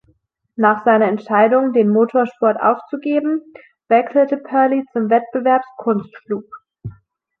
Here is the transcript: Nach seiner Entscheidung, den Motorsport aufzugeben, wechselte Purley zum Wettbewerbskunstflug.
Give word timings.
Nach 0.55 0.83
seiner 0.83 1.05
Entscheidung, 1.09 1.73
den 1.73 1.91
Motorsport 1.91 2.59
aufzugeben, 2.59 3.41
wechselte 3.87 4.37
Purley 4.37 4.83
zum 4.93 5.11
Wettbewerbskunstflug. 5.11 6.45